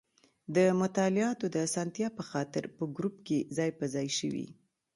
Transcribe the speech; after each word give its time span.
د 0.55 0.57
مطالعاتو 0.81 1.45
د 1.51 1.55
اسانتیا 1.67 2.07
په 2.17 2.23
خاطر 2.29 2.63
په 2.75 2.83
ګروپ 2.95 3.15
کې 3.27 3.37
ځای 3.57 3.69
په 3.79 3.85
ځای 3.93 4.07
شوي. 4.19 4.47